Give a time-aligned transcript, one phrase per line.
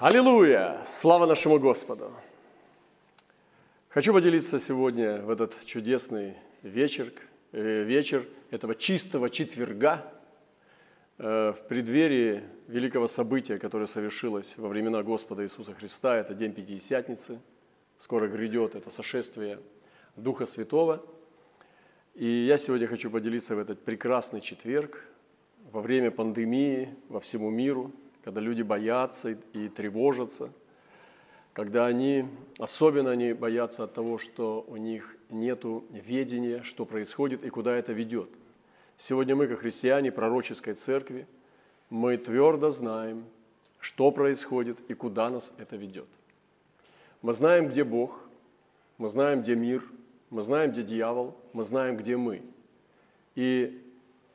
[0.00, 0.80] Аллилуйя!
[0.86, 2.12] Слава нашему Господу!
[3.88, 7.12] Хочу поделиться сегодня в этот чудесный вечер,
[7.50, 10.04] э, вечер этого чистого четверга
[11.18, 16.16] э, в преддверии великого события, которое совершилось во времена Господа Иисуса Христа.
[16.16, 17.40] Это День Пятидесятницы.
[17.98, 19.58] Скоро грядет это сошествие
[20.14, 21.04] Духа Святого.
[22.14, 25.04] И я сегодня хочу поделиться в этот прекрасный четверг
[25.72, 27.90] во время пандемии во всему миру–
[28.28, 30.52] когда люди боятся и тревожатся,
[31.54, 32.26] когда они,
[32.58, 37.94] особенно они боятся от того, что у них нет ведения, что происходит и куда это
[37.94, 38.28] ведет.
[38.98, 41.26] Сегодня мы, как христиане пророческой церкви,
[41.88, 43.24] мы твердо знаем,
[43.80, 46.08] что происходит и куда нас это ведет.
[47.22, 48.20] Мы знаем, где Бог,
[48.98, 49.82] мы знаем, где мир,
[50.28, 52.42] мы знаем, где дьявол, мы знаем, где мы.
[53.36, 53.87] И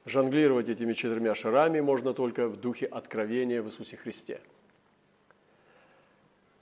[0.06, 4.42] Жонглировать этими четырьмя шарами можно только в духе откровения в Иисусе Христе.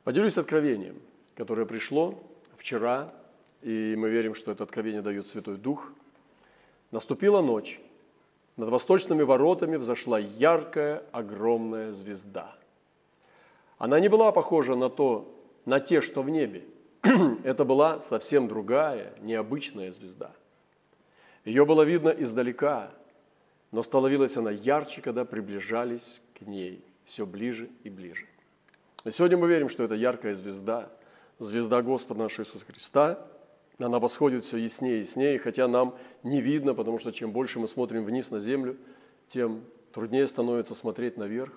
[0.03, 1.01] Поделюсь откровением,
[1.35, 2.21] которое пришло
[2.57, 3.11] вчера,
[3.63, 5.91] и мы верим, что это откровение дает Святой Дух.
[6.91, 7.79] Наступила ночь.
[8.57, 12.55] Над восточными воротами взошла яркая, огромная звезда.
[13.79, 15.33] Она не была похожа на, то,
[15.65, 16.63] на те, что в небе.
[17.43, 20.31] Это была совсем другая, необычная звезда.
[21.43, 22.91] Ее было видно издалека,
[23.71, 28.27] но становилась она ярче, когда приближались к ней все ближе и ближе.
[29.05, 30.91] И сегодня мы верим, что это яркая звезда,
[31.39, 33.27] звезда Господа нашего Иисуса Христа.
[33.79, 37.67] Она восходит все яснее и яснее, хотя нам не видно, потому что чем больше мы
[37.67, 38.77] смотрим вниз на землю,
[39.29, 41.53] тем труднее становится смотреть наверх.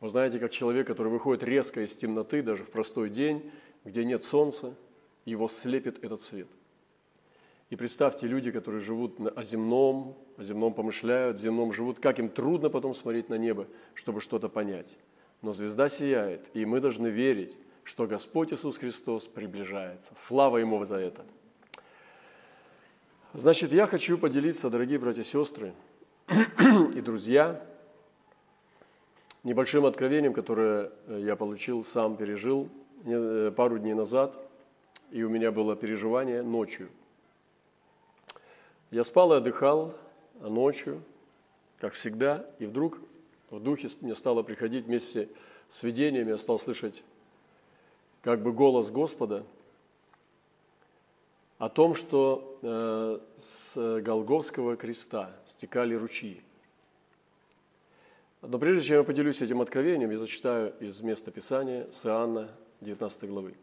[0.00, 3.50] Вы знаете, как человек, который выходит резко из темноты, даже в простой день,
[3.84, 4.74] где нет солнца,
[5.26, 6.48] его слепит этот свет.
[7.70, 12.28] И представьте, люди, которые живут о земном, о земном помышляют, в земном живут, как им
[12.28, 14.98] трудно потом смотреть на небо, чтобы что-то понять.
[15.40, 20.12] Но звезда сияет, и мы должны верить, что Господь Иисус Христос приближается.
[20.16, 21.24] Слава Ему за это.
[23.34, 25.72] Значит, я хочу поделиться, дорогие братья и сестры
[26.28, 27.64] и друзья,
[29.44, 32.68] небольшим откровением, которое я получил, сам пережил
[33.04, 34.34] э, пару дней назад,
[35.12, 36.88] и у меня было переживание ночью–
[38.90, 39.94] я спал и отдыхал
[40.40, 41.02] ночью,
[41.78, 42.98] как всегда, и вдруг
[43.50, 45.28] в духе мне стало приходить вместе
[45.68, 47.02] с видениями, я стал слышать
[48.22, 49.44] как бы голос Господа
[51.58, 56.42] о том, что э, с Голговского креста стекали ручьи.
[58.42, 63.28] Но прежде чем я поделюсь этим откровением, я зачитаю из места Писания с Иоанна 19
[63.28, 63.54] главы.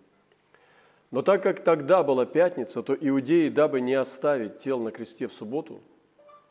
[1.12, 5.34] Но так как тогда была пятница, то иудеи, дабы не оставить тел на кресте в
[5.34, 5.81] субботу,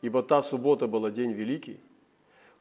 [0.01, 1.79] ибо та суббота была день великий,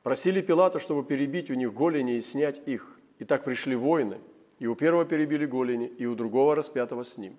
[0.03, 2.99] просили Пилата, чтобы перебить у них голени и снять их.
[3.19, 4.19] И так пришли воины,
[4.59, 7.37] и у первого перебили голени, и у другого распятого с ним.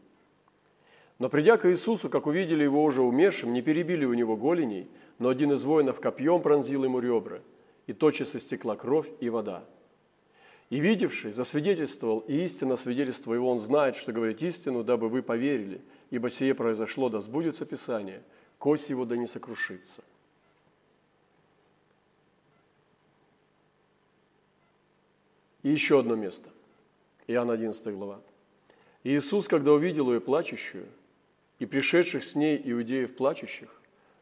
[1.19, 4.89] Но придя к Иисусу, как увидели его уже умершим, не перебили у него голеней,
[5.19, 7.41] но один из воинов копьем пронзил ему ребра,
[7.85, 9.65] и тотчас истекла кровь и вода–
[10.69, 15.81] и видевший засвидетельствовал, и истинно свидетельство его, он знает, что говорит истину, дабы вы поверили,
[16.09, 18.21] ибо сие произошло, да сбудется Писание,
[18.57, 20.03] кость его да не сокрушится.
[25.63, 26.51] И еще одно место.
[27.27, 28.21] Иоанн 11 глава.
[29.03, 30.87] Иисус, когда увидел ее плачущую,
[31.59, 33.69] и пришедших с ней иудеев плачущих,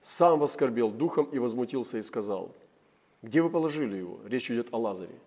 [0.02, 2.52] сам воскорбел духом и возмутился и сказал,
[3.22, 5.20] «Где вы положили его?» Речь идет о Лазаре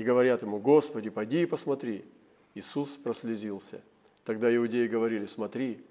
[0.00, 2.06] и говорят ему, Господи, поди и посмотри.
[2.54, 3.82] Иисус прослезился.
[4.24, 5.84] Тогда иудеи говорили, смотри,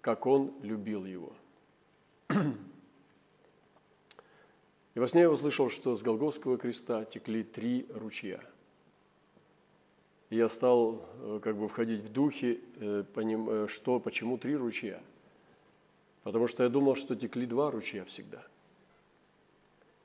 [0.00, 1.32] как он любил его.
[4.94, 8.40] И во сне я услышал, что с Голгофского креста текли три ручья.
[10.30, 15.02] И я стал э, как бы входить в духе, э, э, что, почему три ручья.
[16.22, 18.46] Потому что я думал, что текли два ручья всегда.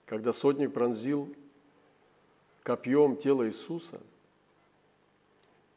[0.08, 1.34] Когда сотник пронзил
[2.64, 4.00] копьем тело Иисуса,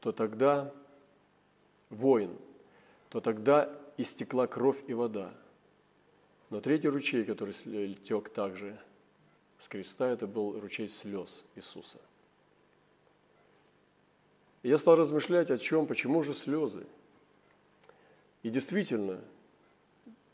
[0.00, 0.72] то тогда
[1.90, 2.36] воин,
[3.08, 5.32] то тогда истекла кровь и вода.
[6.50, 7.54] Но третий ручей, который
[7.96, 8.78] тек также
[9.58, 11.98] с креста, это был ручей слез Иисуса.
[14.62, 16.86] И я стал размышлять о чем, почему же слезы.
[18.42, 19.20] И действительно,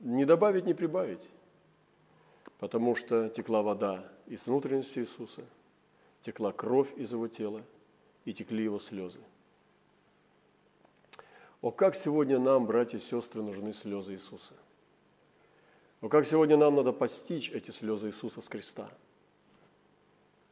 [0.00, 1.28] не добавить, не прибавить,
[2.58, 5.44] потому что текла вода из внутренности Иисуса–
[6.22, 7.62] текла кровь из его тела
[8.24, 9.20] и текли его слезы.
[11.62, 14.54] О, как сегодня нам, братья и сестры, нужны слезы Иисуса.
[16.00, 18.90] О, как сегодня нам надо постичь эти слезы Иисуса с креста.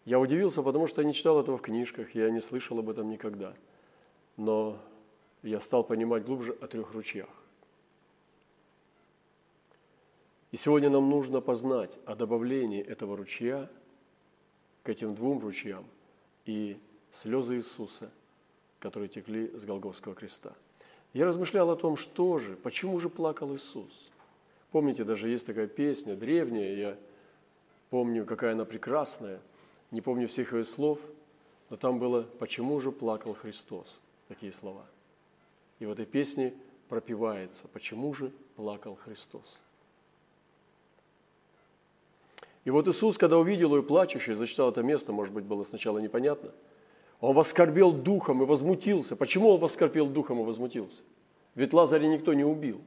[0.04, 3.10] Я удивился, потому что я не читал этого в книжках, я не слышал об этом
[3.10, 3.54] никогда.
[4.36, 4.78] Но
[5.42, 7.28] я стал понимать глубже о трех ручьях.
[10.50, 13.70] И сегодня нам нужно познать о добавлении этого ручья
[14.88, 15.84] к этим двум ручьям
[16.46, 16.78] и
[17.12, 18.10] слезы Иисуса,
[18.78, 20.54] которые текли с Голговского креста.
[21.12, 24.10] Я размышлял о том, что же, почему же плакал Иисус.
[24.70, 26.98] Помните, даже есть такая песня древняя, я
[27.90, 29.42] помню, какая она прекрасная,
[29.90, 30.98] не помню всех ее слов,
[31.68, 34.86] но там было «Почему же плакал Христос?» Такие слова.
[35.80, 36.54] И в этой песне
[36.88, 39.60] пропивается «Почему же плакал Христос?»
[42.68, 46.52] И вот Иисус, когда увидел ее плачущей, зачитал это место, может быть, было сначала непонятно,
[47.18, 49.16] он воскорбел духом и возмутился.
[49.16, 51.00] Почему он воскорбел духом и возмутился?
[51.54, 52.82] Ведь Лазаря никто не убил.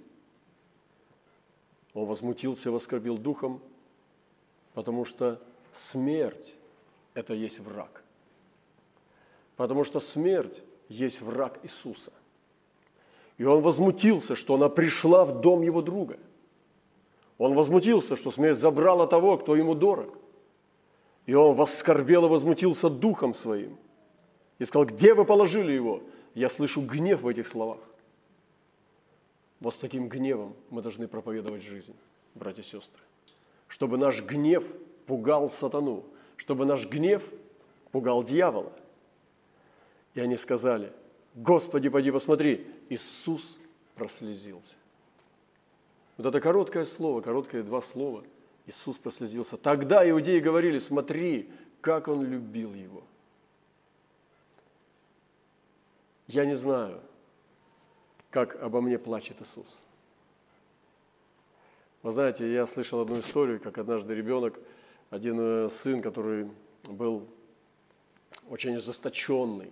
[1.95, 3.59] Он возмутился и воскорбил духом,
[4.75, 5.41] потому что
[5.73, 6.53] смерть–
[7.15, 8.03] это есть враг.
[9.55, 12.13] Потому что смерть есть враг Иисуса.
[13.39, 16.19] И он возмутился, что она пришла в дом его друга–
[17.41, 20.15] он возмутился, что смерть забрала того, кто ему дорог.
[21.25, 23.77] И он воскорбел и возмутился духом своим.
[24.59, 26.03] И сказал, где вы положили его?
[26.35, 27.79] Я слышу гнев в этих словах.
[29.59, 31.95] Вот с таким гневом мы должны проповедовать жизнь,
[32.35, 33.01] братья и сестры.
[33.67, 34.63] Чтобы наш гнев
[35.07, 36.05] пугал сатану,
[36.37, 37.23] чтобы наш гнев
[37.91, 38.71] пугал дьявола.
[40.13, 40.93] И они сказали,
[41.33, 43.57] Господи, поди посмотри, Иисус
[43.95, 44.75] прослезился.
[46.17, 48.23] Вот это короткое слово, короткое два слова.
[48.65, 49.57] Иисус прослезился.
[49.57, 51.49] Тогда иудеи говорили, смотри,
[51.81, 53.03] как он любил его.
[56.27, 57.01] Я не знаю,
[58.29, 59.83] как обо мне плачет Иисус.
[62.03, 64.59] Вы знаете, я слышал одну историю, как однажды ребенок,
[65.09, 66.49] один э, сын, который
[66.83, 67.27] был
[68.49, 69.71] очень ожесточенный,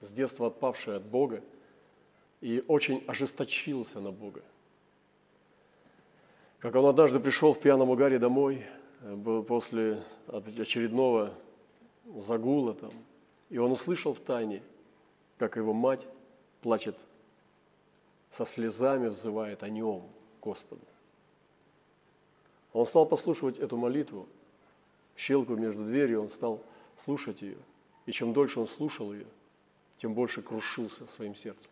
[0.00, 1.42] с детства отпавший от Бога,
[2.40, 4.42] и очень ожесточился на Бога–
[6.60, 8.66] как он однажды пришел в пьяном угаре домой,
[9.00, 11.34] э, после очередного
[12.04, 12.92] загула там,
[13.48, 14.62] и он услышал в тайне,
[15.38, 16.06] как его мать
[16.60, 16.98] плачет
[18.30, 20.02] со слезами, взывает о нем,
[20.42, 20.82] Господу.
[22.72, 24.28] Он стал послушивать эту молитву,
[25.16, 26.62] щелку между дверью, он стал
[26.96, 27.58] слушать ее.
[28.06, 29.26] И чем дольше он слушал ее,
[29.98, 31.70] тем больше крушился своим сердцем.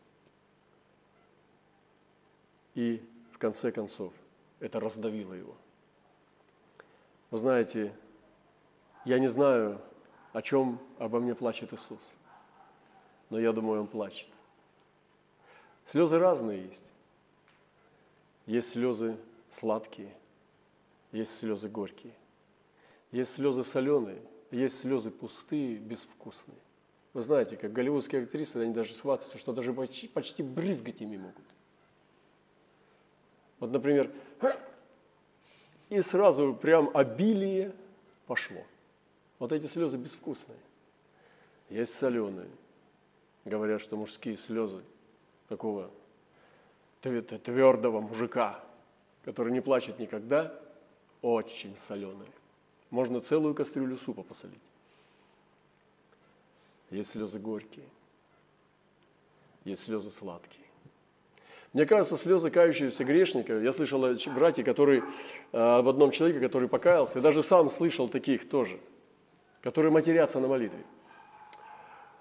[2.74, 3.02] И
[3.32, 4.12] в конце концов–
[4.60, 5.56] это раздавило его.
[7.30, 7.94] Вы знаете,
[9.04, 9.80] я не знаю,
[10.32, 12.02] о чем обо мне плачет Иисус,
[13.30, 14.28] но я думаю, Он плачет.
[15.84, 16.84] Слезы разные есть.
[18.46, 19.16] Есть слезы
[19.48, 20.14] сладкие,
[21.10, 22.14] есть слезы горькие,
[23.10, 26.58] есть слезы соленые, есть слезы пустые, безвкусные.
[27.12, 31.44] Вы знаете, как голливудские актрисы, они даже схватываются, что даже почти, почти брызгать ими могут.
[33.58, 34.10] Вот, например,
[35.88, 37.74] и сразу прям обилие
[38.26, 38.64] пошло.
[39.38, 40.58] Вот эти слезы безвкусные.
[41.70, 42.50] Есть соленые.
[43.44, 44.82] Говорят, что мужские слезы
[45.48, 45.90] такого
[47.00, 48.64] твердого мужика,
[49.24, 50.58] который не плачет никогда,
[51.22, 52.30] очень соленые.
[52.90, 54.58] Можно целую кастрюлю супа посолить.
[56.90, 57.88] Есть слезы горькие,
[59.64, 60.65] есть слезы сладкие.
[61.76, 65.02] Мне кажется, слезы кающегося грешника, я слышал о брате, который,
[65.52, 68.78] э, об одном человеке, который покаялся, и даже сам слышал таких тоже,
[69.60, 70.82] которые матерятся на молитве.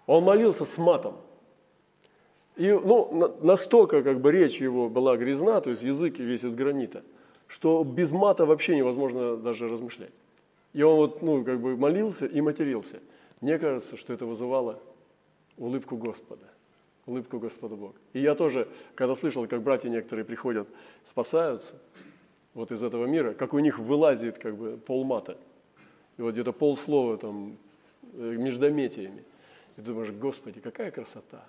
[0.08, 1.16] Он молился с матом.
[2.58, 7.06] И ну, настолько как бы речь его была грязна, то есть язык весь из гранита,
[7.48, 10.12] что без мата вообще невозможно даже размышлять.
[10.74, 13.00] И он вот, ну, как бы молился и матерился.
[13.40, 14.82] Мне кажется, что это вызывало
[15.56, 16.46] улыбку Господа
[17.06, 17.96] улыбку Господу Богу.
[18.14, 20.68] И я тоже, когда слышал, как братья некоторые приходят,
[21.04, 21.76] спасаются
[22.54, 25.38] вот из этого мира, как у них вылазит как бы полмата.
[26.18, 27.58] И вот где-то полслова там
[28.14, 29.24] э, междометиями.
[29.78, 31.46] И думаешь, Господи, какая красота.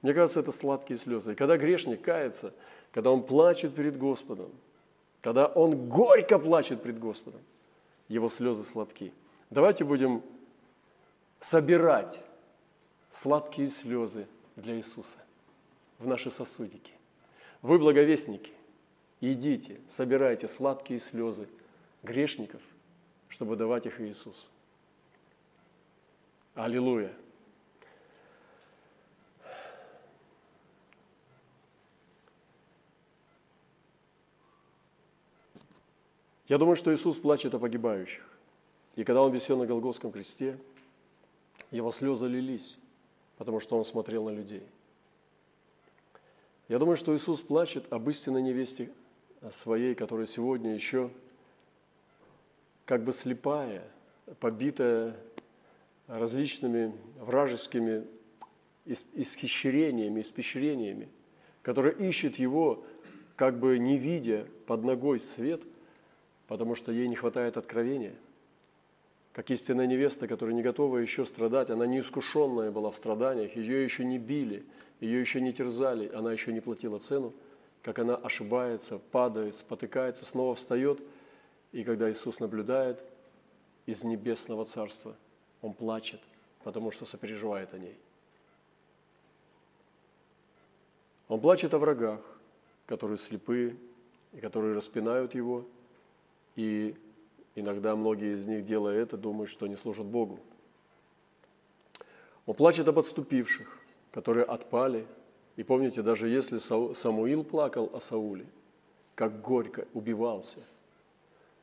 [0.00, 1.32] Мне кажется, это сладкие слезы.
[1.32, 2.54] И когда грешник кается,
[2.92, 4.50] когда он плачет перед Господом,
[5.20, 7.40] когда он горько плачет перед Господом,
[8.08, 9.12] его слезы сладки.
[9.50, 10.22] Давайте будем
[11.40, 12.20] собирать
[13.10, 14.26] сладкие слезы
[14.56, 15.18] для Иисуса
[15.98, 16.92] в наши сосудики.
[17.62, 18.52] Вы, благовестники,
[19.20, 21.48] идите, собирайте сладкие слезы
[22.02, 22.60] грешников,
[23.28, 24.46] чтобы давать их Иисусу.
[26.54, 27.12] Аллилуйя!
[36.48, 38.22] Я думаю, что Иисус плачет о погибающих.
[38.96, 40.58] И когда Он висел на Голгофском кресте,
[41.70, 42.78] Его слезы лились,
[43.42, 44.62] потому что Он смотрел на людей.
[46.68, 48.88] Я думаю, что Иисус плачет об истинной невесте
[49.50, 51.10] своей, которая сегодня еще
[52.84, 53.82] как бы слепая,
[54.38, 55.16] побитая
[56.06, 58.06] различными вражескими
[58.86, 61.08] исхищрениями, испещрениями,
[61.62, 62.84] которая ищет Его,
[63.34, 65.62] как бы не видя под ногой свет,
[66.46, 68.14] потому что ей не хватает откровения.
[69.32, 74.04] Как истинная невеста, которая не готова еще страдать, она неискушенная была в страданиях, ее еще
[74.04, 74.64] не били,
[75.00, 77.32] ее еще не терзали, она еще не платила цену,
[77.82, 81.00] как она ошибается, падает, спотыкается, снова встает,
[81.72, 83.02] и когда Иисус наблюдает
[83.86, 85.16] из небесного царства,
[85.62, 86.20] Он плачет,
[86.62, 87.96] потому что сопереживает о ней.
[91.28, 92.20] Он плачет о врагах,
[92.84, 93.76] которые слепы
[94.32, 95.64] и которые распинают Его,
[96.54, 96.94] и
[97.54, 100.40] иногда многие из них, делая это, думают, что они служат Богу.
[102.46, 103.78] Он плачет об отступивших,
[104.10, 105.06] которые отпали.
[105.56, 108.46] И помните, даже если Самуил плакал о Сауле,
[109.14, 110.58] как горько убивался,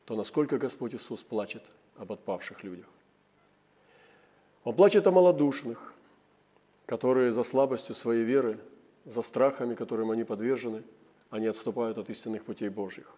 [0.04, 1.62] то насколько Господь Иисус плачет
[1.96, 2.86] об отпавших людях.
[4.64, 5.94] Он плачет о малодушных,
[6.86, 8.58] которые за слабостью своей веры,
[9.04, 10.82] за страхами, которым они подвержены,
[11.30, 13.12] они отступают от истинных путей Божьих.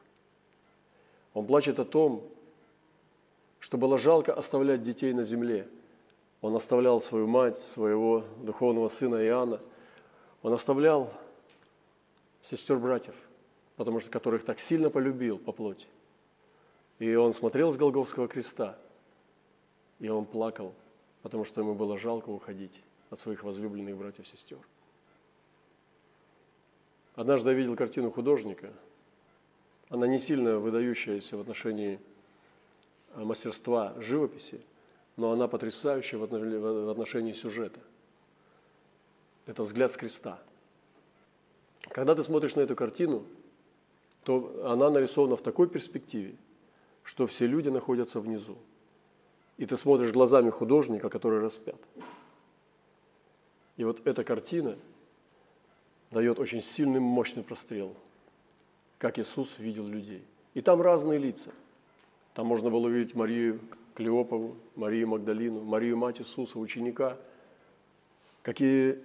[1.35, 2.29] Он плачет о том,
[3.63, 5.69] что было жалко оставлять детей на земле.
[6.41, 9.61] Он оставлял свою мать, своего духовного сына Иоанна.
[10.43, 11.13] Он оставлял
[12.43, 13.15] сестер-братьев,
[13.77, 15.87] потому что которых так сильно полюбил по плоти.
[16.99, 18.77] И он смотрел с Голговского креста,
[20.01, 20.75] и он плакал,
[21.23, 24.59] потому что ему было жалко уходить от своих возлюбленных братьев и сестер.
[27.15, 28.73] Однажды я видел картину художника.
[29.89, 32.01] Она не сильно выдающаяся в отношении
[33.15, 34.61] мастерства живописи,
[35.17, 37.81] но она потрясающая в отношении сюжета.
[39.47, 40.41] Это взгляд с креста.
[41.89, 43.25] Когда ты смотришь на эту картину,
[44.25, 46.37] то она нарисована в такой перспективе,
[47.03, 48.57] что все люди находятся внизу.
[49.59, 51.81] И ты смотришь глазами художника, который распят.
[53.77, 54.79] И вот эта картина–
[56.13, 57.97] дает очень сильный, мощный прострел,
[58.99, 60.23] как Иисус видел людей.
[60.55, 61.51] И там разные лица.
[62.35, 63.61] Там можно было увидеть Марию
[63.95, 67.19] Клеопову, Марию Магдалину, Марию мать Иисуса, ученика.
[68.43, 68.99] Какие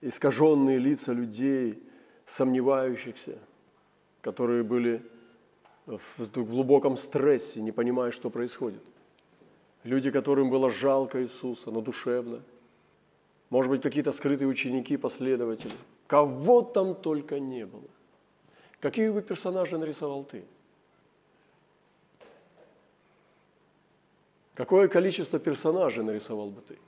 [0.00, 1.82] искаженные лица людей,
[2.26, 3.38] сомневающихся,
[4.20, 5.02] которые были
[5.86, 8.82] в глубоком стрессе, не понимая, что происходит.
[9.82, 12.42] Люди, которым было жалко Иисуса, но душевно.
[13.48, 15.72] Может быть, какие-то скрытые ученики, последователи–
[16.10, 17.88] Кого там только не было.
[18.80, 20.42] Какие бы персонажи нарисовал ты?
[24.60, 26.78] Какое количество персонажей нарисовал бы ты?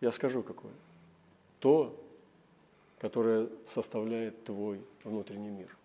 [0.00, 0.70] Я скажу какое.
[1.58, 2.00] То,
[3.00, 5.76] которое составляет твой внутренний мир.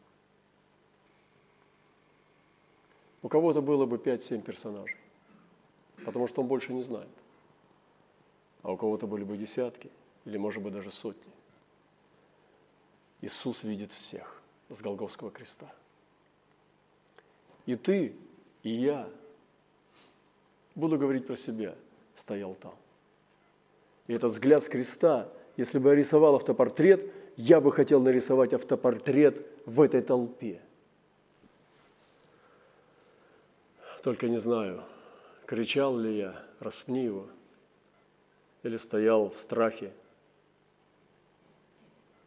[3.23, 4.99] У кого-то было бы 5-7 персонажей,
[6.05, 7.09] потому что он больше не знает.
[8.61, 9.89] А у кого-то были бы десятки
[10.25, 11.33] или, может быть, даже сотни.
[13.21, 15.73] Иисус видит всех с Голговского креста.
[17.65, 18.15] И ты,
[18.61, 19.09] и я,
[20.79, 21.75] буду говорить про себя,
[22.15, 22.73] стоял там.
[24.07, 29.45] И этот взгляд с креста, если бы я рисовал автопортрет, я бы хотел нарисовать автопортрет
[29.65, 30.61] в этой толпе.
[34.01, 34.83] Только не знаю,
[35.45, 37.27] кричал ли я, распни его,
[38.63, 39.93] или стоял в страхе,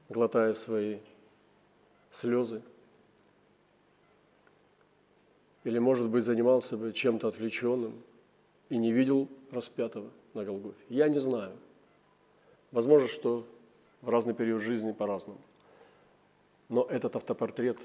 [0.08, 0.98] глотая свои
[2.10, 2.62] слезы.
[5.64, 8.02] Или, может быть, занимался бы чем-то отвлеченным
[8.72, 10.82] и не видел распятого на Голгофе.
[10.88, 11.58] Я не знаю.
[12.70, 13.46] Возможно, что
[14.00, 15.38] в разный период жизни по-разному.
[16.70, 17.78] Но этот автопортрет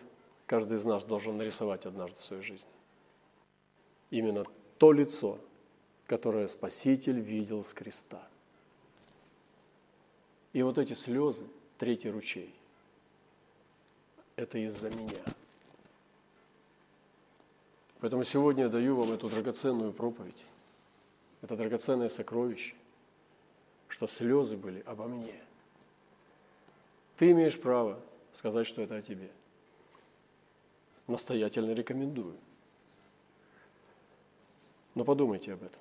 [0.46, 2.70] каждый из нас должен нарисовать однажды в своей жизни.
[4.12, 4.46] Именно
[4.78, 5.40] то лицо,
[6.06, 8.26] которое Спаситель видел с креста.
[10.54, 11.44] И вот эти слезы–
[11.78, 12.56] третий ручей.
[14.38, 15.22] Это из-за меня.
[18.00, 20.46] Поэтому сегодня я даю вам эту драгоценную проповедь,
[21.48, 22.76] это драгоценное сокровище,
[23.88, 25.42] что слезы были обо мне.
[27.16, 28.00] Ты имеешь право
[28.34, 29.30] сказать, что это о тебе.
[31.08, 32.36] Настоятельно рекомендую.
[34.94, 35.80] Но подумайте об этом.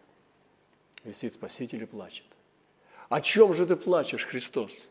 [1.03, 2.27] Висит Спаситель и плачет.
[3.09, 4.89] О чем же ты плачешь, Христос?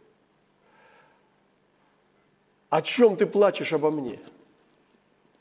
[2.70, 4.20] о чем ты плачешь обо мне?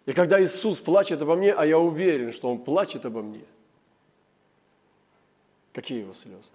[0.07, 3.45] И когда Иисус плачет обо мне, а я уверен, что Он плачет обо мне,
[5.75, 6.50] Какие его слезы?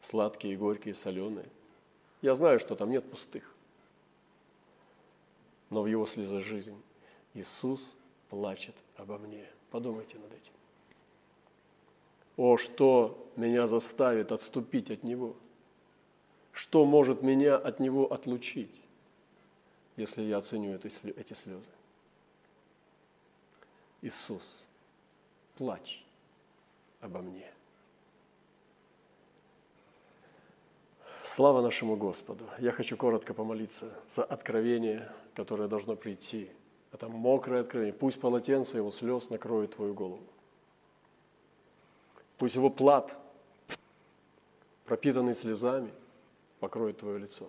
[0.00, 1.48] Сладкие, горькие, соленые.
[2.22, 3.54] Я знаю, что там нет пустых.
[5.68, 6.80] Но в его слезах жизнь.
[7.34, 7.94] Иисус
[8.30, 9.46] плачет обо мне.
[9.70, 10.52] Подумайте над этим.
[12.36, 15.36] О, что меня заставит отступить от Него?
[16.52, 18.80] Что может меня от Него отлучить,
[19.96, 21.68] если я оценю эти слезы?
[24.00, 24.64] Иисус,
[25.56, 26.04] плачь
[27.00, 27.52] обо мне.
[31.24, 32.44] Слава нашему Господу!
[32.58, 36.50] Я хочу коротко помолиться за откровение, которое должно прийти.
[36.92, 37.94] Это мокрое откровение.
[37.94, 40.22] Пусть полотенце его слез накроет твою голову.
[42.36, 43.16] Пусть его плат,
[44.84, 45.90] пропитанный слезами,
[46.60, 47.48] покроет твое лицо.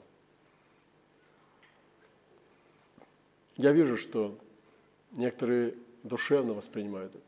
[3.58, 4.38] Я вижу, что
[5.12, 7.26] некоторые душевно воспринимают это.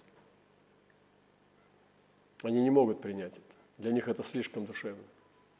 [2.47, 3.55] Они не могут принять это.
[3.79, 5.03] Для них это слишком душевно.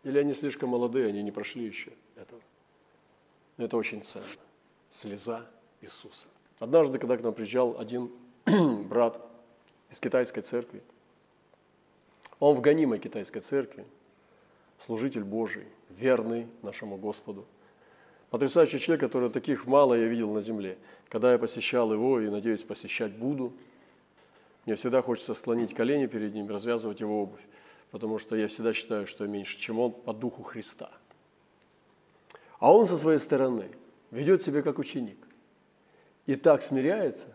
[0.07, 2.41] Или они слишком молодые, они не прошли еще этого.
[3.57, 4.25] Но это очень ценно.
[4.89, 5.45] Слеза
[5.81, 6.27] Иисуса.
[6.59, 8.09] Однажды, когда к нам приезжал один
[8.45, 9.21] брат
[9.89, 10.81] из китайской церкви,
[12.39, 13.85] он в гонимой китайской церкви,
[14.79, 17.45] служитель Божий, верный нашему Господу.
[18.29, 20.77] Потрясающий человек, который таких мало я видел на земле.
[21.09, 23.51] Когда я посещал его и, надеюсь, посещать буду,
[24.65, 27.41] мне всегда хочется склонить колени перед ним, развязывать его обувь,
[27.91, 30.91] потому что я всегда считаю, что я меньше, чем он по духу Христа.
[32.59, 33.69] А он со своей стороны
[34.11, 35.17] ведет себя как ученик.
[36.25, 37.27] И так смиряется,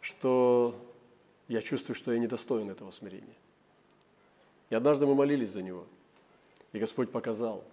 [0.00, 0.74] что
[1.48, 3.36] я чувствую, что я недостоин этого смирения.
[4.70, 5.84] И однажды мы молились за него,
[6.72, 7.64] и Господь показал.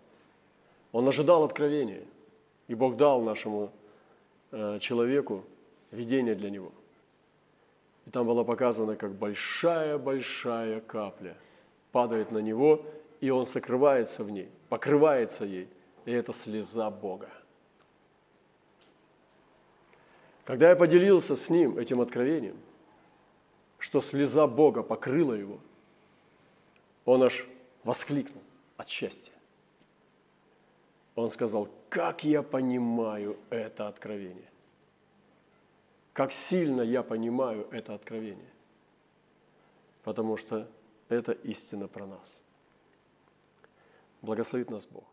[0.91, 2.03] Он ожидал откровения,
[2.67, 3.71] и Бог дал нашему
[4.51, 5.43] э, человеку
[5.91, 6.71] видение для него.
[8.05, 11.37] И там было показано, как большая-большая капля
[11.91, 12.85] падает на него,
[13.19, 15.69] и он сокрывается в ней, покрывается ей.
[16.05, 17.29] И это слеза Бога.
[20.45, 22.57] Когда я поделился с ним этим откровением,
[23.77, 25.59] что слеза Бога покрыла его–
[27.05, 27.47] он аж
[27.83, 28.43] воскликнул
[28.77, 29.33] от счастья.
[31.15, 34.49] Он сказал, как я понимаю это откровение.
[36.13, 38.49] Как сильно я понимаю это откровение.
[40.03, 40.67] Потому что
[41.15, 42.33] это истина про нас.
[44.21, 45.10] Благословит нас Бог.